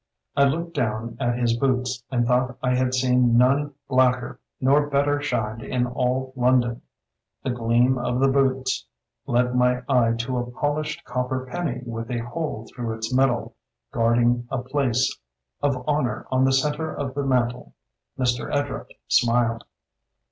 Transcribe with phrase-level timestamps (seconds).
[0.35, 5.21] I looked down at his boots and thought I had seen none blacker nor better
[5.21, 6.81] shined in all Lon don.
[7.43, 8.87] The gleam of the boots
[9.27, 13.53] led my eye to a polished copper penny with a hole through its middle,
[13.91, 15.19] guarding a place
[15.61, 17.75] of honor on the centre of the mantel.
[18.17, 18.51] Mr.
[18.51, 19.65] Edrupt smiled.